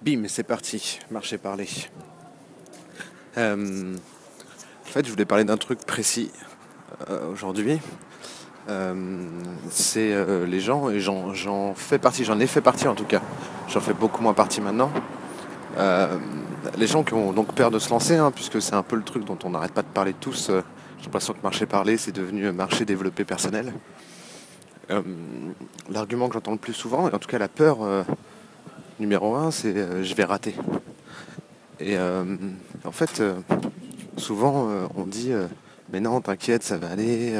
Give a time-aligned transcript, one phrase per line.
[0.00, 1.66] Bim, c'est parti, marcher parler.
[3.36, 6.30] Euh, en fait, je voulais parler d'un truc précis
[7.10, 7.80] euh, aujourd'hui.
[8.68, 8.94] Euh,
[9.70, 10.14] c'est
[10.46, 13.20] les gens, et j'en fais partie, j'en ai fait partie en tout cas.
[13.68, 14.92] J'en fais beaucoup moins partie maintenant.
[16.76, 19.02] les gens qui ont donc peur de se lancer, hein, puisque c'est un peu le
[19.02, 20.52] truc dont on n'arrête pas de parler tous.
[20.98, 23.72] J'ai l'impression que marcher parler, c'est devenu marché développé personnel.
[25.90, 27.78] L'argument que j'entends le plus souvent, et en tout cas la peur
[29.00, 30.54] numéro un, c'est euh, je vais rater.
[31.80, 32.24] Et euh,
[32.84, 33.34] en fait, euh,
[34.16, 35.32] souvent on dit
[35.92, 37.34] mais non, t'inquiète, ça va aller,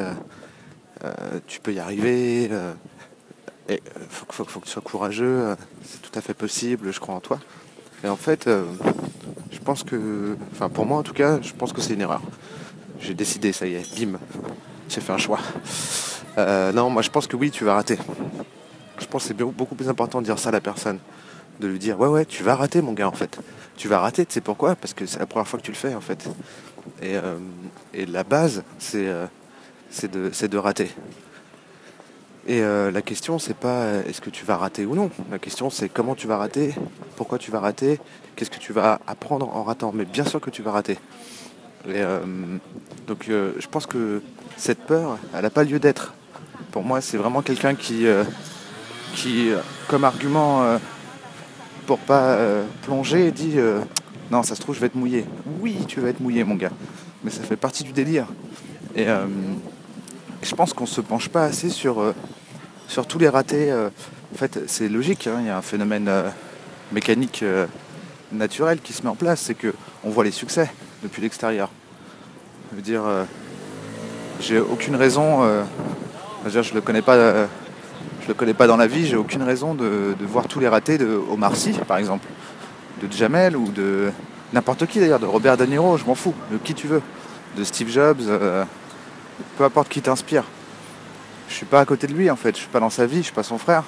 [1.46, 2.48] tu peux y arriver,
[4.08, 7.40] faut, faut, que tu sois courageux, c'est tout à fait possible, je crois en toi.
[8.04, 8.48] Et en fait,
[9.50, 12.22] je pense que, enfin pour moi en tout cas, je pense que c'est une erreur.
[13.00, 14.18] J'ai décidé, ça y est, bim,
[14.88, 15.40] j'ai fait un choix.
[16.36, 17.98] non, moi je pense que oui, tu vas rater.
[19.00, 21.00] Je pense que c'est beaucoup plus important de dire ça à la personne
[21.60, 23.38] de lui dire ouais ouais tu vas rater mon gars en fait.
[23.76, 24.74] Tu vas rater, tu sais pourquoi?
[24.74, 26.28] Parce que c'est la première fois que tu le fais en fait.
[27.02, 27.36] Et, euh,
[27.94, 29.26] la base c'est euh,
[30.02, 30.90] de, de, rater.
[32.46, 35.10] Et euh, la question c'est pas est-ce que tu vas rater ou non?
[35.30, 36.74] La question c'est comment tu vas rater,
[37.16, 38.00] pourquoi tu vas rater,
[38.36, 39.92] qu'est-ce que tu vas apprendre en ratant?
[39.94, 40.98] Mais bien sûr que tu vas rater.
[43.06, 44.22] Donc je pense que
[44.56, 46.14] cette peur, elle n'a pas lieu d'être.
[46.72, 48.06] Pour moi c'est vraiment quelqu'un qui
[49.88, 50.78] comme argument
[51.88, 53.80] pour pas euh, plonger dit euh,
[54.30, 55.24] non ça se trouve je vais être mouillé.
[55.62, 56.70] Oui tu vas être mouillé mon gars.
[57.24, 58.26] Mais ça fait partie du délire.
[58.94, 59.24] Et euh,
[60.42, 62.14] je pense qu'on se penche pas assez sur,
[62.88, 63.72] sur tous les ratés.
[63.72, 66.10] en fait c'est logique, hein, il y a un phénomène
[66.92, 67.42] mécanique
[68.32, 69.72] naturel qui se met en place, c'est que
[70.04, 70.70] on voit les succès
[71.02, 71.70] depuis l'extérieur.
[72.70, 73.02] Je veux dire,
[74.40, 75.42] j'ai aucune raison,
[76.46, 77.48] je, je le connais pas
[78.28, 81.20] le connais pas dans la vie, j'ai aucune raison de, voir tous les ratés de
[81.30, 82.26] Omar Sy, par exemple,
[83.02, 84.12] de Jamel ou de
[84.52, 87.02] n'importe qui d'ailleurs, de Robert De Niro, je m'en fous, de qui tu veux,
[87.56, 88.64] de Steve Jobs, euh,
[89.56, 90.44] peu importe qui t'inspire.
[91.48, 93.18] Je suis pas à côté de lui en fait, je suis pas dans sa vie,
[93.18, 93.84] je suis pas son frère.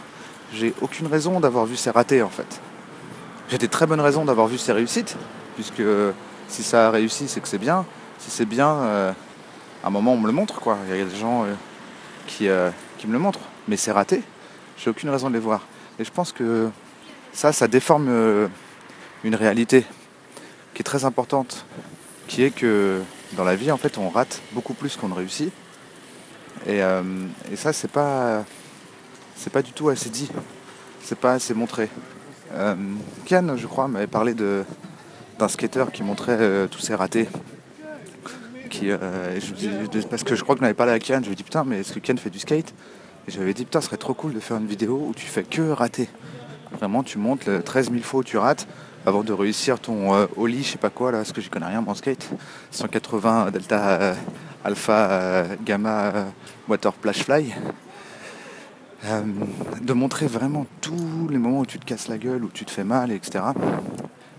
[0.54, 2.60] J'ai aucune raison d'avoir vu ses ratés en fait.
[3.50, 5.16] J'ai des très bonnes raisons d'avoir vu ses réussites,
[5.54, 5.82] puisque
[6.48, 7.84] si ça a réussi, c'est que c'est bien.
[8.18, 9.12] Si c'est bien, euh,
[9.84, 10.78] à un moment on me le montre quoi.
[10.88, 11.52] Il y a des gens euh,
[12.26, 12.48] qui,
[13.06, 13.40] me le montrent
[13.70, 14.22] mais c'est raté,
[14.76, 15.66] j'ai aucune raison de les voir.
[15.98, 16.68] Et je pense que
[17.32, 18.48] ça, ça déforme euh,
[19.22, 19.84] une réalité
[20.74, 21.64] qui est très importante,
[22.26, 23.00] qui est que
[23.36, 25.52] dans la vie, en fait, on rate beaucoup plus qu'on ne réussit.
[26.66, 27.02] Et, euh,
[27.54, 28.44] ça, c'est pas,
[29.36, 30.30] c'est pas du tout assez dit,
[31.02, 31.88] c'est pas assez montré.
[32.54, 32.74] Euh,
[33.28, 37.28] je crois, m'avait parlé d'un skater qui montrait tous ses ratés.
[38.70, 38.90] Qui,
[40.08, 41.80] parce que je crois que n'avait parlé à Kian, je lui ai dit putain, mais
[41.80, 42.72] est-ce que Kian fait du skate
[43.28, 45.42] et j'avais dit, putain, ce serait trop cool de faire une vidéo où tu fais
[45.42, 46.08] que rater.
[46.72, 48.66] Vraiment, tu montes 13 000 fois où tu rates
[49.06, 51.84] avant de réussir ton euh, je sais pas quoi, là, parce que je connais rien
[51.86, 52.28] en skate.
[52.70, 54.14] 180 delta euh,
[54.64, 56.12] alpha euh, gamma
[56.68, 57.54] water splash fly.
[59.82, 62.70] de montrer vraiment tous les moments où tu te casses la gueule, où tu te
[62.70, 63.44] fais mal, etc.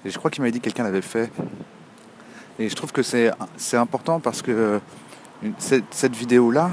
[0.06, 1.32] Et je crois qu'il m'avait dit que quelqu'un l'avait fait.
[2.60, 3.32] Et je trouve que c'est
[3.78, 4.80] important parce que
[5.60, 6.70] cette vidéo-là,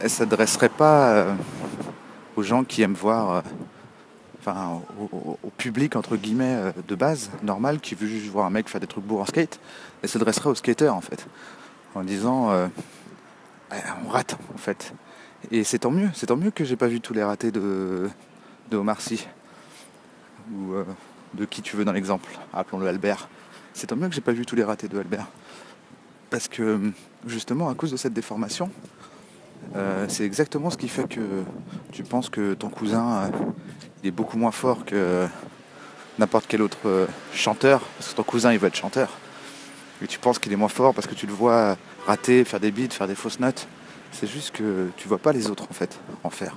[0.00, 1.34] elle s'adresserait pas euh,
[2.36, 3.40] aux gens qui aiment voir, euh,
[4.40, 4.80] enfin
[5.12, 8.80] au, public entre guillemets euh, de base, normal, qui veut juste voir un mec faire
[8.80, 9.58] des trucs beaux en skate.
[10.02, 11.26] Elle s'adresserait aux skateurs en fait,
[11.94, 12.50] en disant
[13.70, 14.94] on rate en fait.
[15.50, 18.08] Et c'est tant mieux, c'est tant mieux que j'ai pas vu tous les ratés de,
[18.70, 19.26] de Omar Sy
[20.52, 20.74] ou
[21.34, 23.28] de qui tu veux dans l'exemple, appelons-le Albert.
[23.78, 25.28] C'est tant mieux que j'ai pas vu tous les ratés de Albert.
[26.30, 26.80] Parce que
[27.28, 28.72] justement, à cause de cette déformation,
[29.76, 31.44] euh, c'est exactement ce qui fait que
[31.92, 33.28] tu penses que ton cousin euh,
[34.02, 35.28] est beaucoup moins fort que
[36.18, 39.16] n'importe quel autre euh, chanteur, parce que ton cousin il veut être chanteur.
[40.02, 42.72] Et tu penses qu'il est moins fort parce que tu le vois rater, faire des
[42.72, 43.68] beats, faire des fausses notes.
[44.10, 46.56] C'est juste que tu vois pas les autres en fait en faire.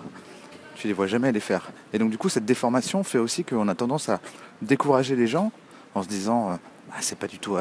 [0.73, 1.69] Tu les vois jamais les faire.
[1.93, 4.19] Et donc du coup cette déformation fait aussi qu'on a tendance à
[4.63, 5.51] décourager les gens
[5.95, 6.59] en se disant
[6.91, 7.57] ah, c'est pas du tout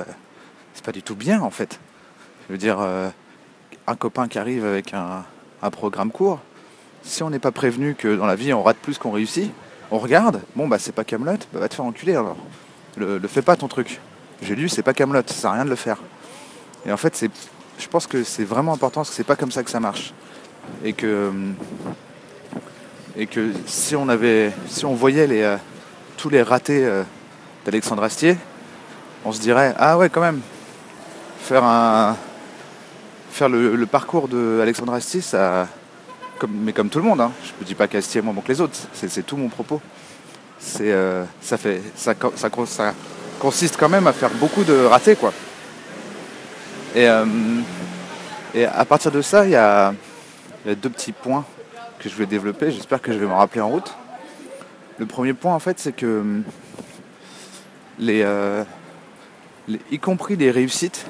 [0.75, 1.81] c'est pas du tout bien en fait.
[2.49, 2.79] Je veux dire
[3.87, 5.25] un copain qui arrive avec un,
[5.73, 6.41] programme court,
[7.03, 9.53] si on n'est pas prévenu que dans la vie on rate plus qu'on réussit,
[9.91, 12.37] on regarde, bon bah c'est pas Camelot, bah va te faire enculer alors.
[12.97, 14.01] Le, fais pas ton truc.
[14.43, 15.99] J'ai lu, c'est pas Camelot, ça sert rien de le faire.
[16.87, 17.31] Et en fait, c'est,
[17.79, 20.15] je pense que c'est vraiment important parce que c'est pas comme ça que ça marche.
[20.85, 21.33] Et que,
[23.67, 25.57] si on avait, si on voyait euh,
[26.17, 27.03] tous les ratés euh,
[27.71, 28.37] d'Alexandre Astier,
[29.25, 30.41] on se dirait ah ouais quand même,
[31.41, 31.63] faire
[33.49, 35.69] le, parcours de Alexandre Astier, ça,
[36.49, 37.31] mais comme tout le monde, hein.
[37.45, 39.81] je ne dis pas qu'Astier est moins bon que les autres, c'est tout mon propos.
[40.81, 42.15] euh, ça, fait, ça,
[43.39, 45.15] consiste quand même à faire beaucoup de ratés.
[45.15, 45.33] Quoi.
[46.97, 47.25] Et, euh,
[48.53, 49.95] et à partir de ça, il y y a
[50.65, 51.45] deux petits points
[52.01, 52.73] que je vais développer.
[52.73, 53.95] J'espère que je vais m'en rappeler en route.
[54.99, 56.43] Le premier point, en fait, c'est que
[58.01, 58.65] euh,
[59.91, 61.07] y compris les réussites,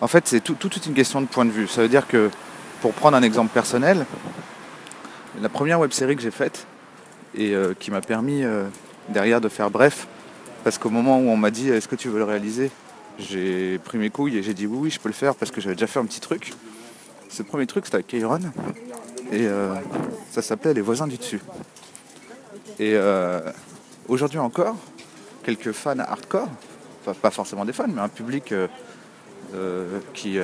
[0.00, 1.66] en fait, c'est tout, toute une question de point de vue.
[1.66, 2.30] Ça veut dire que,
[2.80, 4.06] pour prendre un exemple personnel,
[5.40, 6.66] la première web série que j'ai faite
[7.34, 8.64] et euh, qui m'a permis euh,
[9.08, 10.06] derrière de faire bref,
[10.64, 12.70] parce qu'au moment où on m'a dit est-ce que tu veux le réaliser,
[13.18, 15.60] j'ai pris mes couilles et j'ai dit oui, oui, je peux le faire parce que
[15.60, 16.52] j'avais déjà fait un petit truc.
[17.28, 18.40] Ce premier truc, c'était avec Kairon
[19.32, 19.46] et
[20.30, 21.40] ça s'appelait Les voisins du dessus.
[22.78, 22.96] Et
[24.08, 24.76] aujourd'hui encore,
[25.56, 26.48] quelques fans hardcore,
[27.22, 28.52] pas forcément des fans, mais un public
[30.12, 30.38] qui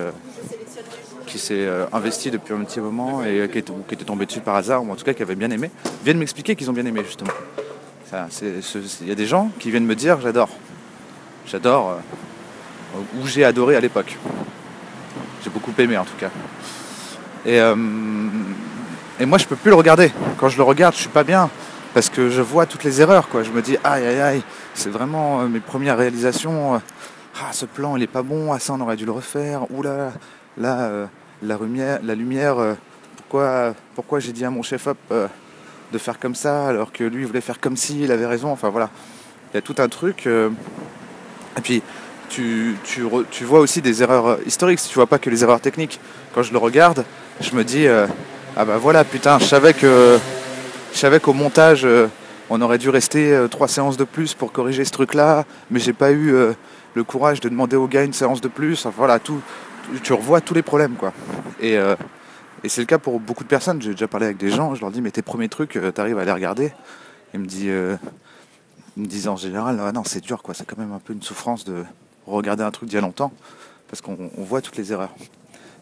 [1.27, 4.85] qui s'est euh, investi depuis un petit moment et qui, était tombé dessus par hasard,
[4.85, 5.71] ou en tout cas qui avait bien aimé,
[6.05, 7.33] viennent m'expliquer qu'ils ont bien aimé justement.
[8.13, 10.51] Il y a des gens qui viennent me dire j'adore.
[11.47, 11.99] J'adore,
[12.97, 14.17] euh, ou j'ai adoré à l'époque.
[15.43, 16.31] J'ai beaucoup aimé en tout cas.
[17.45, 17.75] Et, euh,
[19.19, 20.13] et moi je peux plus le regarder.
[20.39, 21.51] Quand je le regarde, je suis pas bien
[21.95, 23.29] parce que je vois toutes les erreurs.
[23.29, 23.45] Quoi.
[23.45, 24.43] Je me dis aïe aïe aïe,
[24.75, 26.83] c'est vraiment mes premières réalisations.
[27.41, 29.71] Ah, ce plan il est pas bon, ah ça on aurait dû le refaire.
[29.73, 30.13] Oula,
[30.59, 31.07] là, euh,
[31.43, 32.75] la, lumière, la lumière euh,
[33.17, 35.27] pourquoi, pourquoi j'ai dit à mon chef-op euh,
[35.93, 38.51] de faire comme ça alors que lui voulait faire comme si, il avait raison.
[38.51, 38.91] Enfin voilà,
[39.53, 40.27] il y a tout un truc.
[40.27, 41.83] et puis,
[42.29, 46.01] tu, tu, tu, vois aussi des erreurs historiques, tu vois pas que les erreurs techniques.
[46.35, 47.05] Quand je le regarde,
[47.41, 50.19] je me dis, ah bah voilà, putain, je savais que
[50.95, 51.87] je savais qu'au montage,
[52.49, 56.13] on aurait dû rester trois séances de plus pour corriger ce truc-là, mais j'ai pas
[56.13, 56.33] eu
[56.95, 58.87] le courage de demander au gars une séance de plus.
[58.87, 59.41] Voilà, tout,
[60.03, 61.13] tu revois tous les problèmes quoi.
[61.61, 61.97] Et, euh,
[62.67, 63.83] c'est le cas pour beaucoup de personnes.
[63.83, 66.19] J'ai déjà parlé avec des gens, je leur dis mais tes premiers trucs, euh, t'arrives
[66.19, 66.73] à les regarder.
[67.35, 67.97] Ils me disent, euh,
[68.97, 71.65] me en général, ah non c'est dur quoi, c'est quand même un peu une souffrance
[71.65, 71.85] de
[72.27, 73.33] regarder un truc d'il y a longtemps,
[73.89, 75.15] parce qu'on voit toutes les erreurs.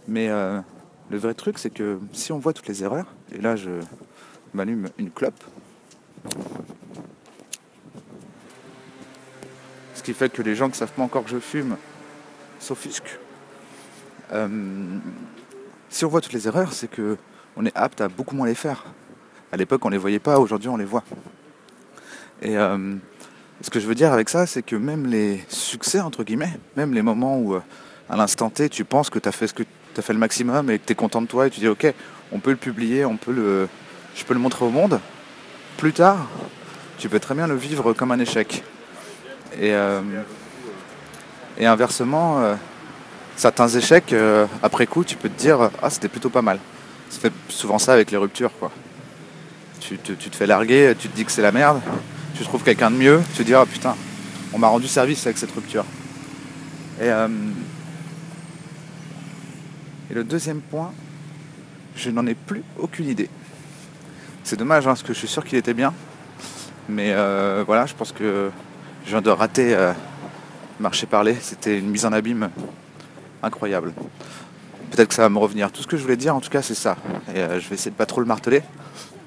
[0.08, 3.70] Mais le vrai truc c'est que si on voit toutes les erreurs, et là je
[4.54, 5.42] m'allume une clope,
[9.94, 11.76] ce qui fait que les gens qui savent pas encore que je fume
[12.58, 13.18] s'offusquent.
[14.32, 14.48] Euh,
[15.88, 17.16] si on voit toutes les erreurs, c'est que
[17.56, 18.84] on est apte à beaucoup moins les faire.
[19.52, 21.04] À l'époque, on ne les voyait pas, aujourd'hui, on les voit.
[22.40, 22.96] Et euh,
[23.60, 26.94] ce que je veux dire avec ça, c'est que même les succès, entre guillemets, même
[26.94, 27.60] les moments où, euh,
[28.08, 30.18] à l'instant T, tu penses que tu as fait ce que tu as fait le
[30.18, 31.92] maximum et que tu es content de toi et tu dis, ok,
[32.32, 33.68] on peut le publier, on peut le,
[34.14, 35.00] je peux le montrer au monde.
[35.76, 36.28] Plus tard,
[36.98, 38.62] tu peux très bien le vivre comme un échec.
[39.60, 39.74] Et,
[41.58, 42.56] et inversement,
[43.36, 46.58] certains échecs, euh, après coup, tu peux te dire Ah, c'était plutôt pas mal.
[47.10, 48.70] Ça fait souvent ça avec les ruptures, quoi.
[49.80, 51.80] Tu, te fais larguer, tu te dis que c'est la merde,
[52.36, 53.96] tu trouves quelqu'un de mieux, tu te dis Ah putain,
[54.52, 55.84] on m'a rendu service avec cette rupture.
[57.00, 57.28] Et, euh,
[60.10, 60.92] et le deuxième point,
[61.96, 63.28] je n'en ai plus aucune idée.
[64.44, 65.92] C'est dommage, hein, parce que je suis sûr qu'il était bien.
[66.88, 68.50] Mais euh, voilà, je pense que
[69.04, 69.76] je viens de rater
[70.80, 71.36] marcher parler.
[71.40, 72.50] C'était une mise en abîme
[73.42, 73.92] incroyable.
[74.90, 75.70] Peut-être que ça va me revenir.
[75.72, 76.96] Tout ce que je voulais dire, en tout cas, c'est ça.
[77.34, 78.62] Et euh, je vais essayer de pas trop le marteler,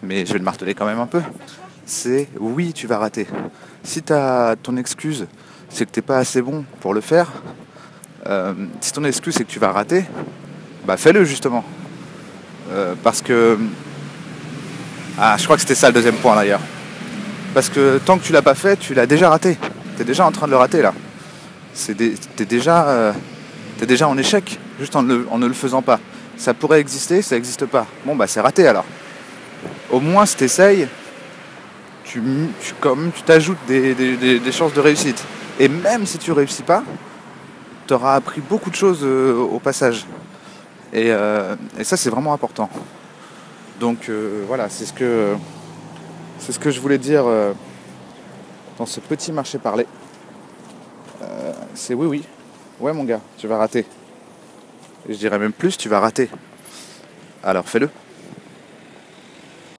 [0.03, 1.21] mais je vais le marteler quand même un peu.
[1.85, 3.27] C'est oui, tu vas rater.
[3.83, 5.27] Si as ton excuse,
[5.69, 7.31] c'est que t'es pas assez bon pour le faire.
[8.27, 10.05] Euh, si ton excuse c'est que tu vas rater,
[10.85, 11.63] bah fais-le justement.
[12.71, 13.57] Euh, parce que
[15.19, 16.61] ah, je crois que c'était ça le deuxième point d'ailleurs.
[17.53, 19.57] Parce que tant que tu l'as pas fait, tu l'as déjà raté.
[19.95, 20.93] Tu es déjà en train de le rater là.
[21.73, 23.13] C'est t'es déjà
[23.77, 25.99] tu es déjà en échec, juste en ne, le faisant pas.
[26.37, 27.85] Ça pourrait exister, ça n'existe pas.
[28.05, 28.85] Bon, bah c'est raté alors.
[29.91, 30.87] Au moins, si tu essayes,
[32.03, 32.21] tu,
[32.61, 35.21] tu t'ajoutes des, chances de réussite.
[35.59, 36.83] Et même si tu réussis pas,
[37.87, 40.05] tu auras appris beaucoup de choses euh, au passage.
[40.93, 42.69] Euh, et, ça, c'est vraiment important.
[43.79, 45.35] Donc euh, voilà, c'est ce que
[46.39, 47.25] c'est ce que je voulais dire
[48.77, 49.85] dans ce petit marché parlé.
[51.73, 52.23] c'est oui, oui,
[52.79, 53.85] Ouais mon gars, tu vas rater.
[55.07, 56.29] je dirais même plus, tu vas rater.
[57.43, 57.89] Alors fais-le.